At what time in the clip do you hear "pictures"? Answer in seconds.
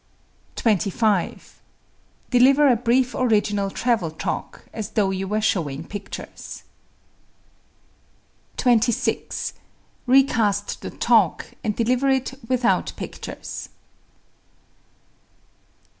5.83-6.63, 12.97-13.69